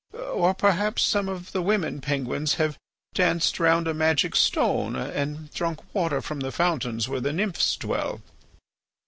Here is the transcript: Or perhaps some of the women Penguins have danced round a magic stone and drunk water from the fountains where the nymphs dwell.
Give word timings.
Or 0.33 0.55
perhaps 0.55 1.03
some 1.03 1.29
of 1.29 1.51
the 1.51 1.61
women 1.61 2.01
Penguins 2.01 2.55
have 2.55 2.75
danced 3.13 3.59
round 3.59 3.87
a 3.87 3.93
magic 3.93 4.35
stone 4.35 4.95
and 4.95 5.53
drunk 5.53 5.79
water 5.93 6.23
from 6.23 6.39
the 6.39 6.51
fountains 6.51 7.07
where 7.07 7.21
the 7.21 7.31
nymphs 7.31 7.75
dwell. 7.75 8.19